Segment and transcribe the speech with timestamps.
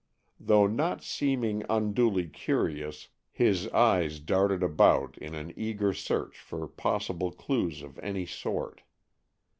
[0.39, 7.29] Though not seeming unduly curious, his eyes darted about in an eager search for possible
[7.31, 8.81] clues of any sort.